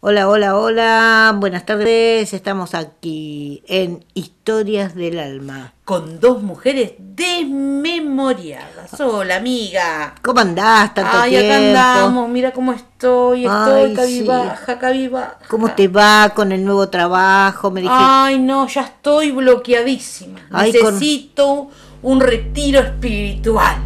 Hola, 0.00 0.28
hola, 0.28 0.56
hola, 0.56 1.34
buenas 1.38 1.66
tardes. 1.66 2.32
Estamos 2.32 2.74
aquí 2.76 3.64
en 3.66 4.04
Historias 4.14 4.94
del 4.94 5.18
Alma. 5.18 5.72
Con 5.84 6.20
dos 6.20 6.40
mujeres 6.40 6.92
desmemoriadas. 6.98 9.00
Hola, 9.00 9.36
amiga. 9.36 10.14
¿Cómo 10.22 10.38
andás 10.38 10.94
tanto 10.94 11.18
Ay, 11.18 11.30
tiempo? 11.30 11.48
acá 11.52 11.94
andamos. 11.96 12.28
Mira 12.28 12.52
cómo 12.52 12.72
estoy. 12.72 13.44
Estoy 13.46 13.82
Ay, 13.90 13.94
cabibaja, 13.94 14.72
sí. 14.74 14.78
cabibaja. 14.78 15.38
¿Cómo 15.48 15.72
te 15.72 15.88
va 15.88 16.30
con 16.32 16.52
el 16.52 16.64
nuevo 16.64 16.88
trabajo? 16.88 17.72
Me 17.72 17.82
Ay, 17.88 18.38
no, 18.38 18.68
ya 18.68 18.82
estoy 18.82 19.32
bloqueadísima. 19.32 20.38
Ay, 20.52 20.72
con- 20.78 20.94
Necesito 20.94 21.70
un 22.02 22.20
retiro 22.20 22.78
espiritual. 22.80 23.78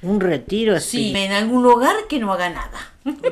un 0.00 0.20
retiro 0.20 0.78
Sí, 0.80 1.10
así. 1.12 1.24
en 1.24 1.32
algún 1.32 1.62
lugar 1.62 1.94
que 2.08 2.18
no 2.20 2.32
haga 2.32 2.48
nada. 2.48 2.70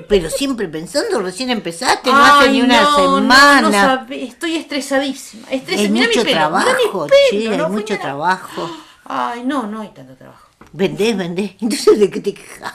Pero 0.09 0.31
siempre 0.31 0.69
pensando, 0.69 1.21
recién 1.21 1.51
empezaste, 1.51 2.11
no 2.11 2.25
hace 2.25 2.51
ni 2.51 2.63
una 2.63 2.83
no, 2.83 2.91
no, 2.91 3.17
semana. 3.21 3.61
no 3.63 3.73
sabe- 3.73 4.25
estoy 4.25 4.57
estresadísima. 4.57 5.49
Estresa. 5.51 5.83
mi 5.89 6.01
mucho 6.01 6.23
pelo, 6.23 6.31
trabajo, 6.31 7.07
sí, 7.31 7.47
hay 7.49 7.57
no 7.59 7.69
mucho 7.69 7.99
trabajo. 7.99 8.71
Ay, 9.05 9.43
no, 9.45 9.67
no 9.67 9.83
hay 9.83 9.89
tanto 9.89 10.15
trabajo. 10.15 10.47
Vendés, 10.73 11.17
vendés. 11.17 11.53
Entonces, 11.61 11.99
¿de 11.99 12.11
qué 12.11 12.21
te 12.21 12.35
quejas? 12.35 12.73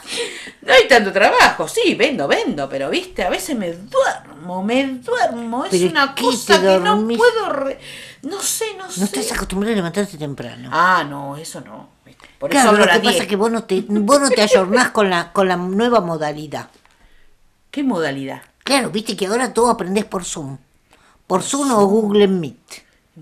No 0.62 0.72
hay 0.72 0.88
tanto 0.88 1.12
trabajo, 1.12 1.68
sí, 1.68 1.94
vendo, 1.94 2.26
vendo, 2.26 2.68
pero 2.68 2.88
viste, 2.90 3.22
a 3.22 3.30
veces 3.30 3.56
me 3.56 3.72
duermo, 3.72 4.62
me 4.62 4.86
duermo, 4.94 5.64
es 5.66 5.70
¿Pero 5.72 5.90
una 5.90 6.14
cosa 6.14 6.60
que 6.60 6.78
no 6.80 7.06
puedo, 7.08 7.52
re- 7.52 7.78
no 8.22 8.40
sé, 8.40 8.66
no, 8.78 8.84
No 8.84 8.90
sé. 8.90 9.04
estás 9.04 9.32
acostumbrado 9.32 9.72
a 9.72 9.76
levantarte 9.76 10.16
temprano. 10.16 10.70
Ah, 10.72 11.04
no, 11.08 11.36
eso 11.36 11.60
no, 11.60 11.90
por 12.38 12.50
eso 12.50 12.60
Claro, 12.62 12.68
hablo 12.70 12.86
lo 12.86 12.92
que 12.92 12.98
pasa 12.98 13.10
10. 13.10 13.22
es 13.22 13.28
que 13.28 13.36
vos 13.36 13.50
no 13.50 13.64
te, 13.64 13.84
vos 13.86 14.20
no 14.20 14.30
te 14.30 14.42
ayornás 14.42 14.90
con 14.90 15.10
la, 15.10 15.32
con 15.32 15.48
la 15.48 15.56
nueva 15.56 16.00
modalidad. 16.00 16.68
¿Qué 17.72 17.82
modalidad? 17.82 18.42
Claro, 18.64 18.90
viste 18.90 19.16
que 19.16 19.26
ahora 19.26 19.54
todo 19.54 19.70
aprendés 19.70 20.04
por 20.04 20.26
Zoom. 20.26 20.58
Por 21.26 21.42
Zoom 21.42 21.70
o 21.72 21.86
Google 21.86 22.28
Meet. 22.28 22.58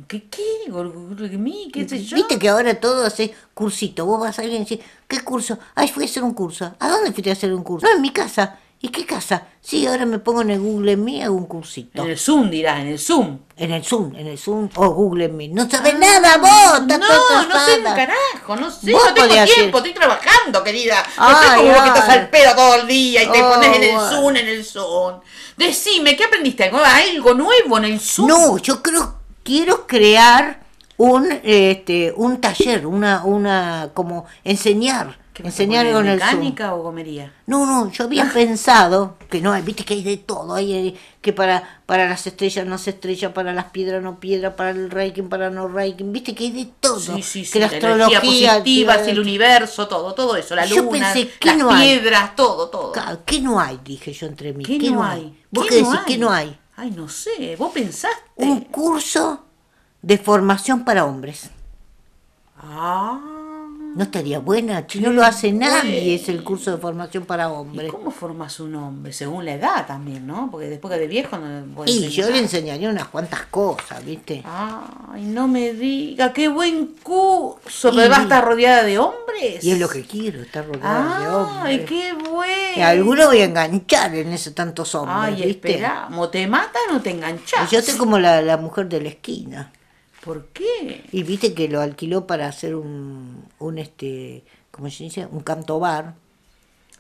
¿Qué, 0.09 0.25
qué? 0.25 0.69
Google 0.69 1.39
Meet, 1.39 1.73
¿Qué 1.73 1.89
sé 1.89 2.03
yo? 2.03 2.17
Viste 2.17 2.37
que 2.37 2.49
ahora 2.49 2.81
todo 2.81 3.07
hace 3.07 3.33
cursito. 3.55 4.05
Vos 4.07 4.19
vas 4.19 4.41
a 4.41 4.43
alguien 4.43 4.63
y 4.63 4.65
decís, 4.65 4.85
¿qué 5.07 5.21
curso? 5.21 5.57
Ay, 5.77 5.87
fui 5.87 6.03
a 6.03 6.07
hacer 6.07 6.25
un 6.25 6.35
curso. 6.35 6.75
¿A 6.81 6.89
dónde 6.89 7.13
fuiste 7.13 7.31
a 7.31 7.35
hacer 7.35 7.55
un 7.55 7.63
curso? 7.63 7.87
No, 7.87 7.95
en 7.95 8.03
mi 8.03 8.11
casa. 8.11 8.59
¿Y 8.83 8.89
qué 8.89 9.05
casa? 9.05 9.47
Sí, 9.61 9.87
ahora 9.87 10.07
me 10.07 10.19
pongo 10.19 10.41
en 10.41 10.51
el 10.51 10.61
Google 10.61 10.97
y 11.07 11.21
hago 11.21 11.35
un 11.35 11.45
cursito. 11.45 12.03
En 12.03 12.11
el 12.11 12.19
Zoom 12.19 12.49
dirás, 12.49 12.81
en 12.81 12.87
el 12.87 12.99
Zoom. 12.99 13.41
En 13.59 13.73
el 13.73 13.85
Zoom, 13.85 14.17
en 14.17 14.27
el 14.27 14.39
Zoom 14.39 14.71
o 14.75 14.89
Google 14.89 15.29
Meet. 15.29 15.53
No 15.53 15.69
sabes 15.69 15.99
nada 15.99 16.39
vos, 16.39 16.87
no, 16.87 16.97
no 16.97 17.67
sé 17.67 17.77
un 17.79 17.85
carajo, 17.85 18.57
no 18.57 18.71
sé, 18.71 18.91
Vos 18.93 19.03
no 19.07 19.13
tengo 19.13 19.45
tiempo, 19.45 19.79
estoy 19.79 19.93
trabajando, 19.93 20.65
querida. 20.65 21.03
No 21.19 21.27
Ay, 21.27 21.35
estoy 21.35 21.57
como 21.59 21.73
vos 21.75 21.83
que 21.83 21.89
estás 21.89 22.09
ay. 22.09 22.19
al 22.21 22.31
pedo 22.31 22.55
todo 22.55 22.75
el 22.77 22.87
día 22.87 23.23
y 23.23 23.31
te 23.31 23.43
Oh, 23.43 23.51
pones 23.53 23.77
en 23.77 23.83
el. 23.83 24.01
Zoom, 24.01 24.37
en 24.37 24.49
el 24.49 24.65
Zoom. 24.65 25.21
Decime, 25.59 26.17
¿qué 26.17 26.25
aprendiste? 26.25 26.65
¿Algo, 26.65 26.79
algo 26.83 27.35
nuevo 27.35 27.77
en 27.77 27.85
el 27.85 28.01
Zoom? 28.01 28.29
No, 28.29 28.57
yo 28.57 28.83
creo, 28.83 29.17
quiero 29.43 29.87
crear 29.87 30.61
un, 30.97 31.29
este, 31.45 32.15
un 32.17 32.41
taller, 32.41 32.87
una, 32.87 33.25
una, 33.27 33.91
como 33.93 34.25
enseñar, 34.43 35.19
¿Qué 35.43 35.49
enseñar 35.49 35.91
con 35.93 36.07
el 36.07 36.19
Zoom. 36.19 36.31
mecánica 36.31 36.75
o 36.75 36.83
comería? 36.83 37.33
No, 37.47 37.67
no, 37.67 37.91
yo 37.91 38.05
había 38.05 38.31
pensado 38.33 39.17
que 39.29 39.41
no, 39.41 39.61
viste 39.63 39.85
que 39.85 39.95
hay 39.95 40.03
de 40.03 40.17
todo, 40.17 40.55
hay 40.55 40.73
eh, 40.73 40.95
que 41.21 41.33
para, 41.33 41.83
para 41.87 42.09
las 42.09 42.27
estrellas 42.27 42.67
no 42.67 42.79
se 42.79 42.91
estrella, 42.91 43.33
para 43.35 43.53
las 43.53 43.67
piedras 43.67 44.03
no 44.03 44.21
piedra, 44.21 44.57
para 44.57 44.71
el 44.71 44.91
Reiki, 44.91 45.23
para 45.23 45.51
no 45.51 45.69
Reiki, 45.69 46.05
viste 46.05 46.35
que 46.35 46.45
hay 46.45 46.51
de 46.51 46.69
todo. 46.81 47.01
Sí, 47.01 47.23
sí, 47.23 47.45
sí. 47.45 47.53
que 47.53 47.61
la 47.61 47.67
la 47.67 47.73
astrología, 47.73 48.21
positiva, 48.21 48.95
el 48.95 49.21
universo, 49.21 49.89
todo, 49.89 50.15
todo 50.15 50.37
eso, 50.37 50.55
la 50.55 50.67
Yo 50.67 50.83
luna, 50.83 51.13
pensé, 51.13 51.31
¿qué 51.39 51.49
las 51.49 51.59
no 51.59 51.71
hay? 51.71 51.99
piedras, 51.99 52.37
todo, 52.37 52.69
todo. 52.69 52.93
¿Qué 53.25 53.41
no 53.41 53.61
hay? 53.61 53.79
Dije 53.85 54.13
yo 54.13 54.27
entre 54.27 54.53
mí. 54.53 54.65
¿Qué, 54.65 54.79
no 54.91 55.03
hay? 55.03 55.39
¿Vos 55.51 55.67
¿Qué 55.67 55.83
no 55.83 55.91
decís? 55.91 56.01
hay? 56.01 56.13
¿Qué 56.13 56.19
no 56.19 56.31
hay? 56.31 56.59
Ay, 56.77 56.91
no 56.93 57.09
sé, 57.09 57.57
vos 57.59 57.73
pensaste. 57.73 58.19
Un 58.37 58.61
curso 58.63 59.45
de 60.03 60.17
formación 60.19 60.85
para 60.85 61.05
hombres. 61.05 61.51
Ah. 62.57 63.30
No 63.97 64.05
estaría 64.05 64.39
buena, 64.39 64.85
si 64.89 65.01
no 65.01 65.11
lo 65.11 65.25
hace 65.25 65.51
nadie, 65.53 66.15
es 66.15 66.29
el 66.29 66.45
curso 66.45 66.71
de 66.71 66.79
formación 66.79 67.25
para 67.25 67.45
¿Y 67.45 67.47
hombres. 67.49 67.91
cómo 67.91 68.11
formas 68.13 68.61
un 68.61 68.77
hombre? 68.77 69.13
Según 69.13 69.45
la 69.45 69.55
edad 69.55 69.87
también, 69.87 70.27
¿no? 70.27 70.49
Porque 70.51 70.69
después 70.69 70.95
que 70.95 71.01
de 71.01 71.09
viejo 71.09 71.37
no 71.39 71.85
Y 71.87 72.03
yo 72.03 72.07
enseñar. 72.07 72.31
le 72.31 72.39
enseñaría 72.39 72.89
unas 72.91 73.09
cuantas 73.09 73.43
cosas, 73.51 74.05
¿viste? 74.05 74.43
Ay, 74.47 75.25
no 75.25 75.49
me 75.49 75.73
diga, 75.73 76.33
qué 76.33 76.49
buen 76.49 76.95
curso. 77.03 77.91
¿Pero 77.95 78.09
va 78.11 78.19
a 78.19 78.23
estar 78.23 78.45
rodeada 78.45 78.85
de 78.85 78.99
hombres? 78.99 79.65
Y 79.65 79.73
es 79.73 79.79
lo 79.81 79.89
que 79.89 80.03
quiero, 80.03 80.41
estar 80.43 80.65
rodeada 80.67 81.19
de 81.19 81.27
Ay, 81.27 81.33
hombres. 81.35 81.89
qué 81.89 82.13
bueno. 82.31 82.77
Y 82.77 82.81
a 82.81 82.89
alguno 82.91 83.27
voy 83.27 83.41
a 83.41 83.45
enganchar 83.45 84.15
en 84.15 84.33
esos 84.33 84.55
tantos 84.55 84.95
hombres, 84.95 85.17
Ay, 85.21 85.35
¿viste? 85.47 85.73
esperamos, 85.73 86.31
te 86.31 86.47
matan 86.47 86.95
o 86.95 87.01
te 87.01 87.11
enganchas. 87.11 87.71
Y 87.71 87.75
yo 87.75 87.81
estoy 87.81 87.97
como 87.99 88.19
la, 88.21 88.41
la 88.41 88.57
mujer 88.57 88.89
de 88.89 89.01
la 89.01 89.09
esquina. 89.09 89.73
¿Por 90.25 90.47
qué? 90.49 91.05
Y 91.13 91.23
viste 91.23 91.55
que 91.55 91.69
lo 91.69 91.81
alquiló 91.81 92.27
para 92.27 92.47
hacer 92.47 92.75
un, 92.75 93.45
un 93.59 93.79
este, 93.79 94.45
¿cómo 94.71 94.91
se 94.91 95.05
dice? 95.05 95.27
Un 95.31 95.41
canto 95.41 95.79
bar. 95.81 96.15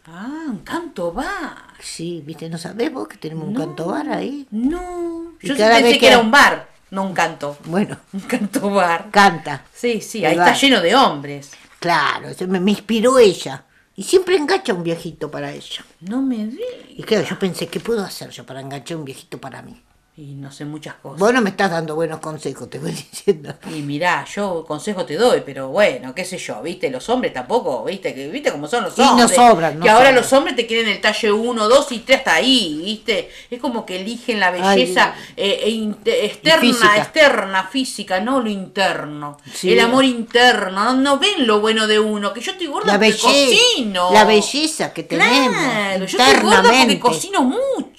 Ah, 0.06 0.46
un 0.48 0.58
canto 0.60 1.12
va. 1.12 1.68
Sí, 1.80 2.22
viste, 2.24 2.48
¿no 2.48 2.56
sabés 2.58 2.92
vos 2.92 3.06
que 3.08 3.18
tenemos 3.18 3.46
un 3.46 3.54
canto 3.54 3.86
bar 3.86 4.08
ahí? 4.10 4.46
No, 4.50 5.34
Y 5.40 5.48
yo 5.48 5.56
cada 5.56 5.74
pensé 5.74 5.82
vez 5.84 5.92
que, 5.94 6.00
que- 6.00 6.06
era 6.08 6.18
un 6.18 6.30
bar, 6.30 6.68
no 6.90 7.02
un 7.04 7.12
canto. 7.12 7.58
Bueno, 7.66 7.98
Un 8.12 8.20
canto 8.20 8.70
bar. 8.70 9.08
canta. 9.10 9.64
Sí, 9.74 10.00
sí, 10.00 10.24
ahí 10.24 10.36
bar. 10.36 10.48
está 10.48 10.58
lleno 10.60 10.80
de 10.80 10.94
hombres. 10.94 11.50
Claro, 11.78 12.32
se 12.34 12.46
me, 12.46 12.58
me 12.60 12.70
inspiró 12.72 13.18
ella. 13.18 13.64
Y 13.96 14.02
siempre 14.04 14.36
engancha 14.36 14.72
un 14.72 14.82
viejito 14.82 15.30
para 15.30 15.52
ella. 15.52 15.84
No 16.00 16.22
me 16.22 16.46
di. 16.46 16.58
Y 16.96 17.02
claro, 17.02 17.26
yo 17.28 17.38
pensé, 17.38 17.66
¿qué 17.66 17.80
puedo 17.80 18.02
hacer 18.02 18.30
yo 18.30 18.46
para 18.46 18.60
enganchar 18.62 18.96
un 18.96 19.04
viejito 19.04 19.38
para 19.38 19.60
mí? 19.60 19.78
Y 20.16 20.34
no 20.34 20.52
sé 20.52 20.66
muchas 20.66 20.94
cosas. 20.96 21.18
Vos 21.18 21.32
no 21.32 21.40
me 21.40 21.48
estás 21.50 21.70
dando 21.70 21.94
buenos 21.94 22.20
consejos, 22.20 22.68
te 22.68 22.78
voy 22.78 22.90
diciendo. 23.10 23.54
Y 23.74 23.80
mirá, 23.80 24.26
yo 24.26 24.66
consejo 24.68 25.06
te 25.06 25.14
doy, 25.16 25.42
pero 25.46 25.68
bueno, 25.68 26.14
qué 26.14 26.26
sé 26.26 26.36
yo, 26.36 26.60
viste, 26.60 26.90
los 26.90 27.08
hombres 27.08 27.32
tampoco, 27.32 27.84
viste, 27.84 28.12
que 28.14 28.28
viste 28.28 28.52
cómo 28.52 28.66
son 28.68 28.84
los 28.84 28.98
Y 28.98 29.00
no 29.00 29.12
hombres. 29.12 29.30
sobran, 29.34 29.78
no 29.78 29.84
que 29.84 29.88
ahora 29.88 30.06
sobran. 30.08 30.14
los 30.22 30.32
hombres 30.34 30.56
te 30.56 30.66
quieren 30.66 30.88
el 30.92 31.00
talle 31.00 31.32
1, 31.32 31.68
2 31.68 31.92
y 31.92 31.98
3 32.00 32.18
hasta 32.18 32.34
ahí, 32.34 32.82
viste. 32.84 33.30
Es 33.50 33.60
como 33.60 33.86
que 33.86 33.98
eligen 34.00 34.40
la 34.40 34.50
belleza 34.50 35.14
eh, 35.38 35.60
e 35.62 35.70
inte- 35.70 36.26
externa, 36.26 36.60
física. 36.60 36.96
externa, 36.98 37.64
física, 37.68 38.20
no 38.20 38.40
lo 38.40 38.50
interno. 38.50 39.38
Sí. 39.54 39.72
El 39.72 39.80
amor 39.80 40.04
interno, 40.04 40.70
no, 40.84 40.94
no 40.94 41.18
ven 41.18 41.46
lo 41.46 41.60
bueno 41.60 41.86
de 41.86 41.98
uno, 41.98 42.34
que 42.34 42.42
yo 42.42 42.52
estoy 42.52 42.66
gorda 42.66 42.88
La 42.92 42.98
porque 42.98 43.06
belleza, 43.12 43.26
cocino. 43.26 44.10
la 44.12 44.24
belleza 44.24 44.92
que 44.92 45.02
tenemos 45.04 45.56
Claro, 45.56 46.04
yo 46.04 46.18
estoy 46.18 46.42
gorda 46.42 46.62
porque 46.78 47.00
cocino 47.00 47.42
mucho. 47.42 47.89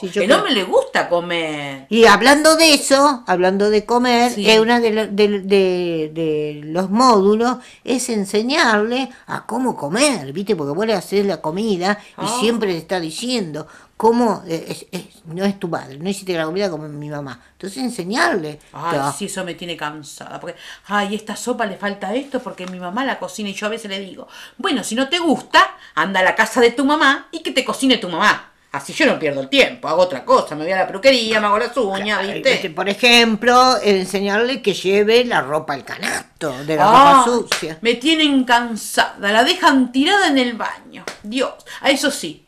Sí, 0.00 0.08
yo 0.10 0.20
el 0.22 0.26
creo- 0.26 0.36
hombre 0.38 0.52
le 0.54 0.64
gusta 0.64 1.08
comer. 1.08 1.86
Y 1.88 2.06
hablando 2.06 2.56
de 2.56 2.74
eso, 2.74 3.22
hablando 3.26 3.70
de 3.70 3.84
comer, 3.84 4.32
Sí. 4.32 4.50
eh, 4.50 4.58
una 4.60 4.80
de, 4.80 4.90
lo- 4.90 5.06
de- 5.06 5.40
de- 5.40 6.10
de 6.12 6.60
los 6.64 6.90
módulos 6.90 7.58
es 7.84 8.08
enseñarle 8.08 9.10
a 9.26 9.46
cómo 9.46 9.76
comer, 9.76 10.32
¿viste? 10.32 10.56
Porque 10.56 10.72
vos 10.74 10.86
le 10.86 10.94
haces 10.94 11.24
la 11.24 11.40
comida 11.40 11.98
y 12.18 12.24
Ah. 12.24 12.36
siempre 12.40 12.72
le 12.72 12.78
está 12.78 12.98
diciendo 13.00 13.66
cómo 13.96 14.42
eh, 14.46 14.64
es- 14.68 14.86
es- 14.92 15.24
no 15.26 15.44
es 15.44 15.58
tu 15.58 15.66
madre, 15.68 15.98
no 15.98 16.08
hiciste 16.08 16.32
la 16.34 16.44
comida 16.44 16.70
como 16.70 16.88
mi 16.88 17.08
mamá. 17.08 17.40
Entonces 17.52 17.78
enseñarle. 17.78 18.60
Ay, 18.72 18.98
sí, 19.16 19.24
eso 19.26 19.44
me 19.44 19.54
tiene 19.54 19.76
cansada. 19.76 20.38
Porque, 20.40 20.56
ay, 20.86 21.14
esta 21.16 21.34
sopa 21.36 21.66
le 21.66 21.76
falta 21.76 22.14
esto 22.14 22.40
porque 22.40 22.66
mi 22.66 22.78
mamá 22.78 23.04
la 23.04 23.18
cocina 23.18 23.48
y 23.48 23.54
yo 23.54 23.66
a 23.66 23.70
veces 23.70 23.90
le 23.90 23.98
digo, 24.00 24.26
bueno, 24.56 24.82
si 24.84 24.94
no 24.94 25.08
te 25.08 25.18
gusta, 25.18 25.76
anda 25.94 26.20
a 26.20 26.22
la 26.24 26.34
casa 26.36 26.60
de 26.60 26.70
tu 26.70 26.84
mamá 26.84 27.28
y 27.32 27.40
que 27.40 27.50
te 27.50 27.64
cocine 27.64 27.98
tu 27.98 28.08
mamá. 28.08 28.52
Así 28.70 28.92
yo 28.92 29.06
no 29.06 29.18
pierdo 29.18 29.40
el 29.40 29.48
tiempo, 29.48 29.88
hago 29.88 30.02
otra 30.02 30.24
cosa, 30.26 30.54
me 30.54 30.64
voy 30.64 30.72
a 30.72 30.76
la 30.76 30.86
peluquería, 30.86 31.40
me 31.40 31.46
hago 31.46 31.58
las 31.58 31.74
uñas, 31.76 32.20
¿viste? 32.22 32.50
viste, 32.50 32.70
Por 32.70 32.86
ejemplo, 32.88 33.78
enseñarle 33.82 34.60
que 34.60 34.74
lleve 34.74 35.24
la 35.24 35.40
ropa 35.40 35.72
al 35.72 35.84
canasto 35.86 36.52
de 36.66 36.76
la 36.76 36.84
Ah, 36.86 37.24
ropa 37.24 37.24
sucia. 37.48 37.78
Me 37.80 37.94
tienen 37.94 38.44
cansada, 38.44 39.32
la 39.32 39.42
dejan 39.42 39.90
tirada 39.90 40.28
en 40.28 40.36
el 40.38 40.52
baño. 40.52 41.02
Dios, 41.22 41.54
a 41.80 41.88
eso 41.90 42.10
sí, 42.10 42.44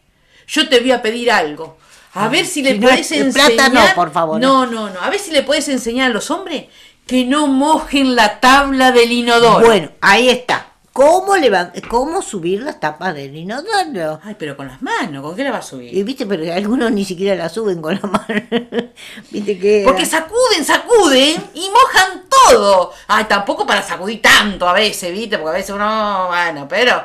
yo 0.46 0.68
te 0.68 0.80
voy 0.80 0.92
a 0.92 1.00
pedir 1.00 1.30
algo. 1.30 1.78
A 2.12 2.28
ver 2.28 2.44
si 2.44 2.60
le 2.62 2.72
si 2.72 2.80
puedes 2.80 3.00
es 3.12 3.34
de 3.34 3.40
enseñar. 3.40 3.52
plata, 3.52 3.68
no, 3.88 3.94
por 3.94 4.12
favor. 4.12 4.40
No, 4.40 4.66
no, 4.66 4.90
no. 4.90 5.00
A 5.00 5.08
ver 5.10 5.20
si 5.20 5.30
le 5.30 5.42
puedes 5.42 5.68
enseñar 5.68 6.10
a 6.10 6.14
los 6.14 6.30
hombres 6.30 6.64
que 7.06 7.24
no 7.24 7.46
mojen 7.46 8.14
la 8.14 8.40
tabla 8.40 8.92
del 8.92 9.10
inodoro. 9.10 9.64
Bueno, 9.64 9.90
ahí 10.00 10.28
está. 10.28 10.69
¿Cómo, 10.92 11.36
levan- 11.36 11.72
¿Cómo 11.88 12.20
subir 12.20 12.62
las 12.62 12.80
tapas 12.80 13.14
del 13.14 13.34
inodoro? 13.36 14.20
Ay, 14.24 14.34
pero 14.38 14.56
con 14.56 14.66
las 14.66 14.82
manos, 14.82 15.22
¿con 15.22 15.36
qué 15.36 15.44
la 15.44 15.52
va 15.52 15.58
a 15.58 15.62
subir? 15.62 15.94
Y 15.94 16.02
viste, 16.02 16.26
pero 16.26 16.52
algunos 16.52 16.90
ni 16.90 17.04
siquiera 17.04 17.36
la 17.36 17.48
suben 17.48 17.80
con 17.80 17.94
la 17.94 18.08
mano. 18.08 18.42
viste 19.30 19.58
que. 19.58 19.82
Porque 19.84 20.04
sacuden, 20.04 20.64
sacuden 20.64 21.42
y 21.54 21.68
mojan 21.70 22.24
todo. 22.28 22.92
Ay, 23.06 23.24
tampoco 23.24 23.64
para 23.66 23.82
sacudir 23.82 24.20
tanto 24.20 24.68
a 24.68 24.72
veces, 24.72 25.12
¿viste? 25.12 25.38
Porque 25.38 25.50
a 25.56 25.58
veces 25.58 25.70
uno, 25.74 26.26
bueno, 26.28 26.66
pero... 26.68 27.02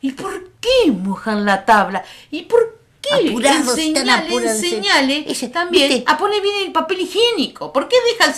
¿Y 0.00 0.12
por 0.12 0.50
qué 0.60 0.92
mojan 0.92 1.44
la 1.44 1.64
tabla? 1.64 2.04
¿Y 2.30 2.42
por 2.42 2.78
qué? 3.00 3.32
Enseñale, 4.50 5.24
enseñale 5.28 5.50
también 5.52 5.88
¿viste? 5.88 6.04
a 6.06 6.16
poner 6.18 6.42
bien 6.42 6.66
el 6.66 6.72
papel 6.72 7.00
higiénico. 7.00 7.72
¿Por 7.72 7.88
qué 7.88 7.96
dejan 8.12 8.34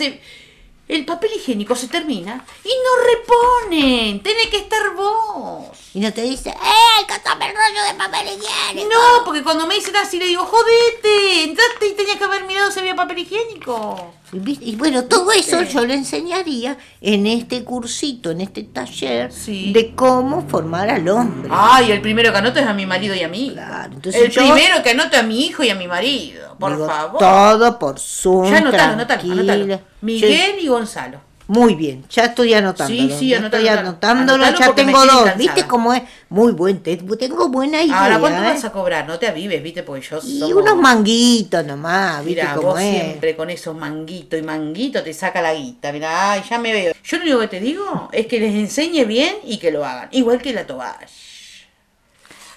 el 0.89 1.05
papel 1.05 1.31
higiénico 1.37 1.75
se 1.75 1.89
termina 1.89 2.45
y 2.65 2.69
no 2.69 3.05
reponen? 3.05 4.23
Tiene 4.23 4.49
que 4.51 4.59
estar 4.59 4.95
vos. 4.95 5.77
Y 5.95 6.01
no 6.01 6.13
te 6.13 6.23
dice, 6.23 6.51
¡eh, 6.51 7.07
cátame 7.09 7.51
el 7.51 7.57
rollo 7.57 7.85
de 7.89 7.95
papel 7.95 8.27
higiénico! 8.27 8.89
No, 8.89 9.25
porque 9.25 9.43
cuando 9.43 9.67
me 9.67 9.75
dicen 9.75 9.97
así 9.97 10.19
le 10.19 10.27
digo, 10.27 10.45
jodete, 10.45 11.45
entraste 11.45 11.89
y 11.89 11.95
tenías 11.95 12.17
que 12.17 12.25
haber 12.25 12.45
mirado 12.45 12.71
si 12.71 12.81
había 12.81 12.95
papel 12.95 13.19
higiénico. 13.19 14.15
Y, 14.33 14.75
bueno, 14.77 15.05
todo 15.05 15.31
eso 15.31 15.63
yo 15.63 15.87
le 15.87 15.95
enseñaría 15.95 16.77
en 17.01 17.27
este 17.27 17.63
cursito, 17.63 18.31
en 18.33 18.41
este 18.41 18.65
taller, 18.65 19.33
Sí. 19.33 19.73
de 19.73 19.95
cómo 19.95 20.47
formar 20.49 20.91
al 20.91 21.09
hombre. 21.09 21.49
Ay, 21.53 21.93
el 21.93 22.01
primero 22.01 22.33
que 22.33 22.39
anoto 22.39 22.59
es 22.59 22.67
a 22.67 22.73
mi 22.75 22.87
marido 22.87 23.15
y 23.15 23.23
a 23.23 23.29
mí. 23.29 23.51
Claro, 23.53 23.95
entonces 23.95 24.23
el 24.23 24.31
yo- 24.31 24.43
primero 24.43 24.83
que 24.83 24.91
anoto 24.91 25.17
a 25.17 25.23
mi 25.23 25.47
hijo 25.47 25.63
y 25.63 25.71
a 25.71 25.77
mi 25.77 25.87
marido, 25.87 26.57
por 26.59 26.73
Digo, 26.73 26.87
favor. 26.87 27.19
Todo 27.21 27.79
por 27.79 28.01
Zoom, 28.01 28.51
Ya 28.51 28.59
anotalo, 28.59 28.93
anotalo. 28.95 29.81
Miguel 30.01 30.57
y 30.61 30.67
Gonzalo. 30.67 31.21
Muy 31.49 31.77
bien, 31.77 32.05
ya 32.11 32.25
estoy 32.25 32.55
anotándolo. 32.55 33.09
Sí, 33.09 33.15
sí, 33.17 33.29
ya 33.29 33.39
estoy 33.39 33.69
anotándolo, 33.69 34.45
ya 34.59 34.75
tengo 34.75 34.99
dos. 34.99 35.07
cansada. 35.09 35.35
¿Viste 35.35 35.65
cómo 35.69 35.95
es? 35.95 36.03
Muy 36.29 36.51
buen, 36.51 36.83
te- 36.83 36.97
tengo 36.97 37.49
buena 37.49 37.81
idea. 37.83 38.03
Ahora, 38.03 38.19
¿cuánto 38.19 38.43
¿eh? 38.43 38.47
vas 38.47 38.65
a 38.65 38.73
cobrar? 38.73 39.07
No 39.07 39.17
te 39.21 39.29
avives, 39.29 39.63
viste, 39.63 39.85
porque 39.85 40.05
yo 40.05 40.19
Y 40.25 40.41
somos- 40.41 40.55
unos 40.61 40.77
manguitos 40.77 41.65
nomás, 41.65 42.25
¿viste 42.25 42.43
Mira, 42.43 42.55
cómo 42.57 42.69
vos 42.71 42.81
es? 42.81 42.91
siempre 42.91 43.37
con 43.37 43.49
esos 43.51 43.77
manguitos 43.77 44.41
y 44.41 44.43
manguito 44.43 45.05
te 45.05 45.15
saca 45.15 45.41
la 45.41 45.55
guita. 45.55 45.93
Mira, 45.93 46.33
ay, 46.33 46.43
ya 46.51 46.59
me 46.59 46.73
veo. 46.73 46.95
Yo 47.05 47.17
lo 47.19 47.23
único 47.23 47.39
que 47.39 47.49
te 47.49 47.61
digo 47.61 48.09
es 48.11 48.27
que 48.27 48.41
les 48.41 48.53
enseñe 48.55 49.05
bien 49.05 49.37
y 49.45 49.59
que 49.59 49.71
lo 49.71 49.85
hagan. 49.85 50.09
Igual 50.11 50.43
que 50.43 50.53
la 50.53 50.67
toalla. 50.67 50.99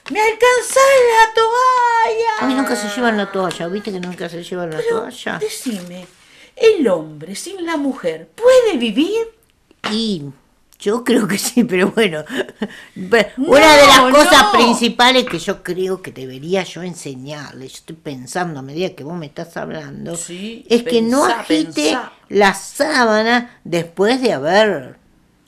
¡Me 0.10 0.20
alcanza 0.20 0.80
la 0.80 1.34
toalla! 1.36 2.32
A 2.40 2.48
mí 2.48 2.56
nunca 2.56 2.76
se 2.76 2.88
llevan 2.96 3.18
la 3.18 3.32
toalla, 3.32 3.68
¿viste 3.68 3.92
que 3.92 4.00
nunca 4.00 4.28
se 4.28 4.44
llevan 4.44 4.72
la 4.72 4.78
Pero, 4.78 5.02
toalla? 5.02 5.38
Decime, 5.38 6.08
¿el 6.60 6.88
hombre 6.88 7.36
sin 7.36 7.66
la 7.66 7.78
mujer 7.78 8.30
puede 8.36 8.78
vivir? 8.78 9.28
Y 9.92 10.24
yo 10.80 11.04
creo 11.04 11.28
que 11.28 11.38
sí, 11.38 11.64
pero 11.64 11.92
bueno. 11.92 12.24
Una 13.38 13.76
de 13.76 13.88
las 13.88 14.00
cosas 14.12 14.44
no. 14.44 14.52
principales 14.52 15.26
que 15.26 15.40
yo 15.40 15.62
creo 15.62 16.02
que 16.02 16.12
debería 16.12 16.64
yo 16.64 16.84
enseñarle, 16.84 17.68
yo 17.68 17.76
estoy 17.76 17.96
pensando 17.96 18.60
a 18.60 18.64
medida 18.64 18.96
que 18.96 19.04
vos 19.04 19.18
me 19.18 19.26
estás 19.26 19.58
hablando, 19.58 20.16
Sí, 20.16 20.66
es 20.70 20.84
que 20.84 21.02
no 21.02 21.26
agite 21.26 21.74
pensá. 21.74 22.14
la 22.30 22.54
sábana 22.54 23.60
después 23.64 24.22
de 24.22 24.34
haber 24.34 25.00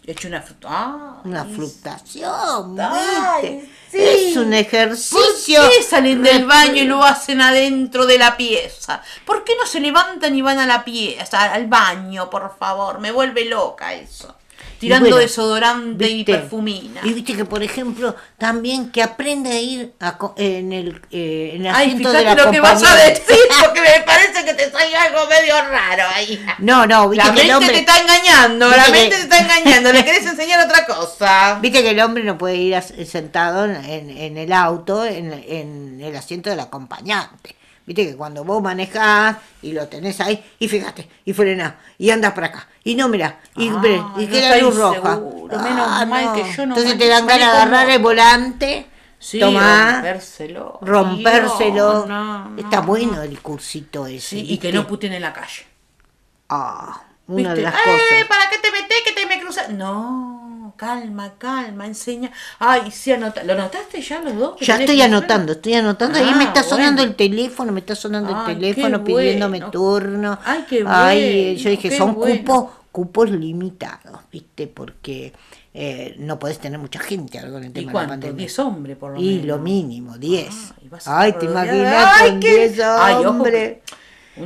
He 0.06 0.12
hecho 0.14 0.28
una 0.28 0.42
fruta. 0.42 0.70
Ah, 0.70 1.22
una. 1.24 2.92
Ay, 3.36 3.56
¿viste? 3.58 3.70
Sí. 3.92 3.98
Es 4.32 4.38
un 4.38 4.46
¿Por 4.46 4.54
ejercicio. 4.56 5.62
qué 5.70 5.84
salen 5.84 6.24
del 6.24 6.46
baño 6.46 6.82
y 6.84 6.86
lo 6.86 7.04
hacen 7.04 7.42
adentro 7.42 8.06
de 8.06 8.18
la 8.18 8.38
pieza? 8.38 9.02
¿Por 9.26 9.44
qué 9.44 9.54
no 9.56 9.66
se 9.66 9.80
levantan 9.80 10.36
y 10.36 10.42
van 10.42 10.60
a 10.60 10.66
la 10.66 10.84
pieza, 10.84 11.52
al 11.54 11.68
baño, 11.68 12.30
por 12.30 12.56
favor? 12.58 13.00
Me 13.00 13.12
vuelve 13.12 13.46
loca 13.46 13.94
eso. 13.94 14.36
Tirando 14.82 15.06
bueno, 15.10 15.18
desodorante 15.22 16.10
y 16.10 16.24
perfumina. 16.24 17.02
Y 17.04 17.14
viste 17.14 17.36
que, 17.36 17.46
por 17.46 17.62
ejemplo, 17.62 18.16
también 18.38 18.92
que 18.92 19.04
aprenda 19.04 19.52
a 19.52 19.60
ir 19.60 19.94
a 20.00 20.18
co- 20.18 20.34
en 20.38 20.74
el, 20.74 21.00
eh, 21.12 21.52
en 21.54 21.68
el 21.68 21.74
Ay, 21.76 21.88
asiento 21.90 22.12
de 22.12 22.24
la 22.24 22.34
lo 22.36 22.50
que 22.52 22.60
vas 22.60 22.84
a 22.84 22.96
decir, 22.96 23.38
porque 23.64 23.80
me 23.80 24.02
parece 24.04 24.44
que 24.44 24.54
te 24.56 24.72
sale 24.72 24.96
algo 24.96 25.20
medio 25.28 25.54
raro 25.70 26.04
ahí. 26.16 26.44
No, 26.58 26.88
no, 26.88 27.08
viste 27.10 27.28
La 27.28 27.34
que 27.36 27.42
el 27.42 27.48
mente 27.60 27.68
te 27.74 27.80
está 27.80 28.00
engañando, 28.02 28.70
la 28.70 28.86
que- 28.86 28.92
mente 28.92 29.16
te 29.18 29.22
está 29.22 29.38
engañando, 29.38 29.94
le 29.94 30.04
querés 30.06 30.26
enseñar 30.26 30.66
otra 30.68 30.86
cosa. 30.88 31.60
Viste 31.62 31.84
que 31.84 31.92
el 31.92 32.00
hombre 32.02 32.24
no 32.24 32.38
puede 32.40 32.56
ir 32.56 32.82
sentado 33.06 33.66
en, 33.66 33.76
en- 33.86 34.10
en 34.18 34.38
el 34.38 34.52
auto, 34.52 35.06
en, 35.06 35.32
en 35.48 36.02
el 36.02 36.16
asiento 36.16 36.50
del 36.50 36.60
acompañante. 36.60 37.56
Viste 37.94 38.12
que 38.12 38.16
cuando 38.16 38.46
vos 38.46 38.64
manejás 38.64 39.36
y 39.62 39.74
lo 39.74 39.86
tenés 39.90 40.22
ahí, 40.22 40.42
y 40.60 40.70
fíjate, 40.70 41.10
y 41.26 41.34
frenás, 41.34 41.74
y 41.98 42.10
andas 42.10 42.32
para 42.32 42.48
acá, 42.48 42.68
y 42.86 42.96
no 42.96 43.10
mirá, 43.10 43.42
y, 43.58 43.68
Ah, 43.68 43.82
y 44.18 44.26
no 44.28 44.32
queda 44.32 44.58
luz 44.60 44.78
roja. 44.78 45.16
seguro, 45.16 45.60
menos 45.60 46.08
mal 46.08 46.34
que 46.34 46.54
yo 46.54 46.66
no 46.66 46.76
Entonces 46.78 46.98
te 46.98 47.08
dan 47.10 47.28
ganas 47.28 47.52
de 47.52 47.58
agarrar 47.58 47.90
el 47.90 48.02
volante, 48.02 48.88
Sí, 49.20 49.40
tomar, 49.42 49.96
rompérselo. 49.96 50.80
rompérselo. 50.82 52.06
No, 52.08 52.56
Está 52.58 52.78
no. 52.78 52.84
bueno 52.88 53.22
el 53.22 53.40
cursito 53.42 54.08
ese. 54.08 54.22
Sí, 54.22 54.46
y 54.54 54.58
que 54.58 54.72
no 54.72 54.88
puten 54.88 55.12
en 55.12 55.22
la 55.22 55.34
calle. 55.34 55.66
Ah, 56.50 57.02
una 57.36 57.54
de 57.56 57.62
las 57.64 57.74
¡Eh! 57.76 57.78
cosas. 57.84 58.28
¿Para 58.28 58.50
qué 58.50 58.58
te 58.58 58.72
metés 58.72 58.98
que 59.06 59.12
te 59.14 59.26
me 59.26 59.40
cruzas? 59.42 59.70
No, 59.70 60.74
calma, 60.78 61.34
calma, 61.38 61.86
enseña. 61.86 62.32
Ay, 62.60 62.92
sí, 62.92 63.12
anota. 63.12 63.44
¿Lo 63.44 63.56
notaste 63.56 64.02
ya 64.02 64.22
los 64.22 64.36
dos? 64.36 64.60
Ya 64.62 64.78
estoy 64.78 65.02
anotando, 65.02 65.54
estoy 65.54 65.74
anotando. 65.76 66.18
Ahí 66.20 66.34
me 66.36 66.44
Ah, 66.46 66.48
está 66.48 66.64
sonando 66.64 67.02
bueno. 67.02 67.12
el 67.12 67.16
teléfono, 67.16 67.72
me 67.72 67.80
está 67.82 67.96
sonando 67.96 68.34
Ay, 68.36 68.54
el 68.54 68.60
teléfono 68.60 69.04
pidiéndome 69.04 69.58
bueno. 69.60 69.72
turno. 69.72 70.40
Ay, 70.44 70.66
qué 70.70 70.84
Ay, 70.88 71.56
yo 71.58 71.64
bueno, 71.64 71.70
dije, 71.78 71.90
qué 71.90 71.98
son 71.98 72.16
bueno. 72.16 72.38
cupos, 72.44 72.72
cupos 72.92 73.30
limitados, 73.32 74.20
¿viste? 74.32 74.68
Porque 74.68 75.34
eh, 75.74 76.16
no 76.20 76.38
podés 76.38 76.60
tener 76.60 76.78
mucha 76.80 77.00
gente 77.00 77.40
ahora 77.40 77.52
con 77.52 77.64
el 77.64 77.70
¿Y 77.70 77.74
tema 77.74 77.82
de 77.82 77.86
la 77.88 77.92
cuánto? 77.94 78.12
pandemia. 78.12 78.38
Diez 78.38 78.60
hombres, 78.60 78.98
por 78.98 79.14
lo 79.14 79.22
y 79.22 79.26
menos. 79.36 79.46
lo 79.46 79.58
mínimo, 79.60 80.18
10. 80.18 80.48
Ah, 80.52 80.76
y 80.84 80.88
vas 80.90 81.08
a 81.08 81.20
Ay, 81.22 81.34
te 81.40 81.46
imaginas 81.46 82.08
Ay, 82.20 82.30
con 82.32 82.40
qué- 82.42 82.70
10 82.70 82.80
Ay, 82.82 83.14
ojo 83.16 83.30
hombres. 83.30 83.54
que 83.54 83.74
uno 83.76 83.81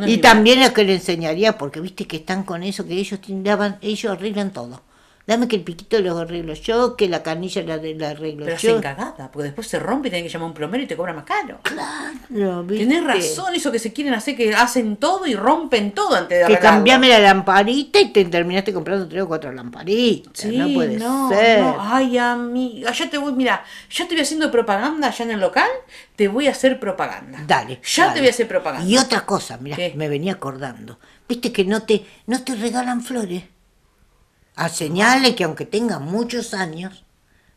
Y 0.07 0.17
también 0.17 0.61
lo 0.61 0.73
que 0.73 0.83
le 0.83 0.95
enseñaría, 0.95 1.57
porque 1.57 1.79
viste 1.79 2.07
que 2.07 2.17
están 2.17 2.43
con 2.43 2.63
eso, 2.63 2.85
que 2.87 2.93
ellos 2.93 3.21
tiraban, 3.21 3.77
ellos 3.81 4.11
arreglan 4.11 4.51
todo. 4.51 4.81
Dame 5.27 5.47
que 5.47 5.55
el 5.55 5.63
piquito 5.63 5.99
lo 6.01 6.17
arreglo 6.19 6.53
yo, 6.53 6.95
que 6.95 7.09
la 7.09 7.23
canilla 7.23 7.63
la, 7.63 7.77
la 7.77 8.09
arreglo 8.09 8.45
Pero 8.45 8.57
yo. 8.57 8.69
hacen 8.71 8.81
cagada, 8.81 9.31
porque 9.31 9.45
después 9.45 9.67
se 9.67 9.79
rompe 9.79 10.09
y 10.09 10.11
tienen 10.11 10.27
que 10.27 10.31
llamar 10.31 10.45
a 10.45 10.47
un 10.49 10.53
plomero 10.53 10.83
y 10.83 10.87
te 10.87 10.95
cobra 10.95 11.13
más 11.13 11.23
caro. 11.23 11.59
Claro, 11.63 12.63
¿viste? 12.63 12.85
Tenés 12.85 13.03
razón, 13.03 13.55
eso 13.55 13.71
que 13.71 13.79
se 13.79 13.91
quieren 13.91 14.13
hacer, 14.13 14.35
que 14.35 14.53
hacen 14.53 14.97
todo 14.97 15.25
y 15.25 15.33
rompen 15.33 15.93
todo 15.93 16.13
antes 16.15 16.29
de 16.29 16.35
Que 16.37 16.43
arreglarlo. 16.43 16.69
cambiame 16.77 17.09
la 17.09 17.19
lamparita 17.19 17.99
y 17.99 18.09
te 18.11 18.23
terminaste 18.25 18.71
comprando 18.71 19.07
tres 19.07 19.23
o 19.23 19.27
cuatro 19.27 19.51
lamparitas. 19.51 20.31
Sí, 20.35 20.57
no 20.57 20.71
puede 20.73 20.97
no, 20.97 21.29
ser. 21.29 21.59
no. 21.61 21.77
Ay, 21.79 22.17
amiga, 22.19 22.91
ya 22.91 23.09
te 23.09 23.17
voy, 23.17 23.33
mira, 23.33 23.63
ya 23.89 24.07
te 24.07 24.13
voy 24.13 24.21
haciendo 24.21 24.51
propaganda 24.51 25.07
allá 25.07 25.25
en 25.25 25.31
el 25.31 25.39
local, 25.39 25.69
te 26.15 26.27
voy 26.27 26.47
a 26.47 26.51
hacer 26.51 26.79
propaganda. 26.79 27.39
Dale. 27.47 27.81
Ya 27.83 28.03
dale. 28.03 28.13
te 28.13 28.19
voy 28.19 28.27
a 28.27 28.31
hacer 28.31 28.47
propaganda. 28.47 28.87
Y 28.87 28.97
otra 28.97 29.25
cosa, 29.25 29.57
mira, 29.57 29.77
me 29.95 30.07
venía 30.07 30.33
acordando. 30.33 30.99
Viste 31.27 31.51
que 31.51 31.65
no 31.65 31.81
te, 31.81 32.05
no 32.27 32.43
te 32.43 32.53
regalan 32.53 33.01
flores. 33.01 33.43
A 34.55 34.69
señales 34.69 35.35
que 35.35 35.43
aunque 35.43 35.65
tengan 35.65 36.03
muchos 36.03 36.53
años, 36.53 37.03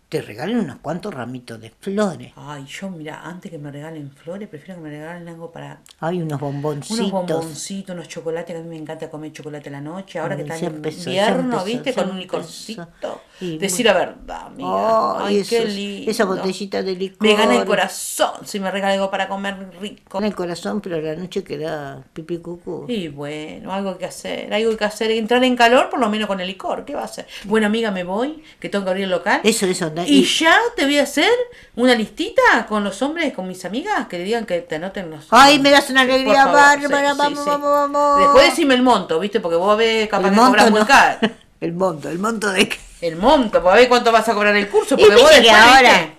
te 0.09 0.23
regalen 0.23 0.59
unos 0.59 0.79
cuantos 0.79 1.13
ramitos 1.13 1.61
de 1.61 1.71
flores. 1.71 2.33
Ay, 2.35 2.65
yo, 2.67 2.89
mira, 2.91 3.21
antes 3.23 3.51
que 3.51 3.59
me 3.59 3.71
regalen 3.71 4.11
flores, 4.11 4.49
prefiero 4.49 4.77
que 4.77 4.89
me 4.89 4.91
regalen 4.91 5.29
algo 5.29 5.53
para 5.53 5.81
Hay 6.01 6.23
unos 6.23 6.41
bomboncitos. 6.41 6.99
unos 6.99 7.13
bomboncitos, 7.13 7.95
unos 7.95 8.09
chocolates, 8.09 8.55
que 8.55 8.59
a 8.59 8.63
mí 8.63 8.69
me 8.69 8.77
encanta 8.79 9.11
comer 9.11 9.33
chocolate 9.33 9.69
a 9.69 9.73
la 9.73 9.81
noche. 9.81 10.19
Ahora 10.19 10.35
que 10.37 10.43
Ay, 10.43 10.51
está 10.51 10.67
en 10.67 10.77
invierno, 10.77 11.61
empezó, 11.61 11.65
¿viste? 11.65 11.95
Con 11.95 12.11
un 12.11 12.19
licorcito. 12.19 13.21
Decir 13.41 13.87
la 13.87 13.93
verdad, 13.93 14.47
amiga. 14.47 15.27
Ay, 15.27 15.45
qué 15.49 15.65
lindo. 15.65 16.11
esa 16.11 16.25
botellita 16.25 16.83
de 16.83 16.95
licor. 16.95 17.27
Me 17.27 17.35
gana 17.35 17.57
el 17.57 17.65
corazón 17.65 18.33
si 18.45 18.59
me 18.61 18.71
regala 18.71 18.95
algo 18.95 19.11
para 19.11 19.29
comer 19.29 19.57
rico. 19.81 20.03
Con 20.09 20.25
el 20.25 20.35
corazón, 20.35 20.81
pero 20.81 20.97
a 20.97 21.01
la 21.01 21.15
noche 21.15 21.45
queda 21.45 22.03
pipí 22.13 22.39
cucú. 22.39 22.87
Y 22.89 23.09
bueno, 23.09 23.73
algo 23.73 23.97
que 23.97 24.07
hacer, 24.07 24.53
algo 24.53 24.77
que 24.77 24.85
hacer, 24.85 25.11
entrar 25.13 25.43
en 25.45 25.57
calor 25.57 25.89
por 25.91 26.01
lo 26.01 26.09
menos 26.09 26.27
con 26.27 26.41
el 26.41 26.47
licor, 26.47 26.85
¿qué 26.85 26.95
va 26.95 27.03
a 27.03 27.05
hacer? 27.05 27.27
Bueno 27.45 27.67
amiga, 27.67 27.91
me 27.91 28.05
voy, 28.05 28.43
que 28.59 28.69
tengo 28.69 28.85
que 28.85 28.91
abrir 28.91 29.05
el 29.05 29.11
local. 29.11 29.41
Eso, 29.45 29.67
eso. 29.67 29.93
Y 30.07 30.25
ya 30.25 30.57
te 30.77 30.85
voy 30.85 30.99
a 30.99 31.05
hacer 31.05 31.31
una 31.77 31.95
listita 31.95 32.67
con 32.69 32.85
los 32.85 33.01
hombres, 33.03 33.33
con 33.33 33.47
mis 33.47 33.65
amigas, 33.65 34.09
que 34.09 34.19
le 34.19 34.25
digan 34.25 34.45
que 34.47 34.61
te 34.61 34.77
anoten 34.77 35.11
los... 35.11 35.27
Ay, 35.31 35.59
me 35.61 35.71
das 35.71 35.91
una 35.91 36.03
alegría 36.03 36.47
bárbara, 36.47 37.13
sí, 37.13 37.19
vamos, 37.19 37.45
sí. 37.45 37.51
vamos, 37.51 37.71
vamos. 37.71 38.21
Después 38.21 38.51
decime 38.51 38.75
el 38.75 38.83
monto, 38.83 39.21
¿viste? 39.21 39.41
Porque 39.41 39.57
vos 39.57 39.77
ves 39.77 40.09
capaz 40.09 40.31
que 40.31 40.37
cobras 40.37 40.71
muy 40.71 40.81
no. 40.81 40.87
caro. 40.87 41.19
El 41.61 41.73
monto, 41.73 42.09
el 42.09 42.21
monto 42.21 42.53
de 42.53 42.69
qué. 42.69 42.77
El 43.01 43.17
monto, 43.17 43.63
para 43.63 43.77
ver 43.77 43.89
cuánto 43.89 44.11
vas 44.13 44.29
a 44.29 44.35
cobrar 44.35 44.57
el 44.57 44.69
curso, 44.69 44.97
porque 44.97 45.15
vos 45.15 45.31
que 45.31 45.51
ahora 45.51 46.15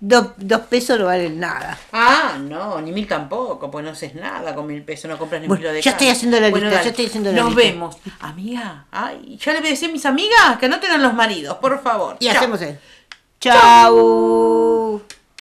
dos, 0.00 0.60
pesos 0.68 0.98
no 0.98 1.06
valen 1.06 1.38
nada. 1.40 1.78
Ah, 1.92 2.36
no, 2.40 2.80
ni 2.80 2.92
mil 2.92 3.06
tampoco, 3.06 3.70
pues 3.70 3.84
no 3.84 3.92
haces 3.92 4.14
nada 4.14 4.54
con 4.54 4.66
mil 4.66 4.82
pesos, 4.82 5.10
no 5.10 5.18
compras 5.18 5.40
ni 5.40 5.46
un 5.46 5.48
Bueno, 5.48 5.60
kilo 5.62 5.72
de 5.72 5.80
ya 5.82 5.92
carne. 5.92 6.06
estoy 6.06 6.16
haciendo 6.16 6.40
la 6.40 6.50
Bueno, 6.50 6.66
lista, 6.68 6.82
ya 6.82 6.90
estoy 6.90 7.06
haciendo 7.06 7.32
la 7.32 7.40
Nos 7.42 7.54
lista. 7.54 7.62
vemos. 7.62 7.96
Amiga, 8.20 8.84
ay, 8.90 9.38
ya 9.40 9.52
le 9.52 9.60
voy 9.60 9.68
a 9.68 9.70
decir 9.70 9.88
a 9.88 9.92
mis 9.92 10.06
amigas 10.06 10.58
que 10.60 10.68
no 10.68 10.80
tengan 10.80 11.02
los 11.02 11.14
maridos, 11.14 11.56
por 11.58 11.82
favor. 11.82 12.16
Y 12.20 12.28
hacemos 12.28 12.60
eso. 12.60 12.78
Chau. 13.40 15.02